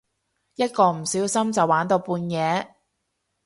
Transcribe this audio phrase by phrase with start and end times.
[0.55, 2.73] 一個唔小心就玩到半夜